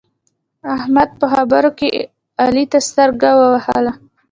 احمد 0.75 1.09
په 1.19 1.25
خبرو 1.33 1.69
کې 1.79 1.87
علي 2.43 2.65
ته 2.71 2.79
سترګه 2.89 3.29
ووهله. 3.39 3.93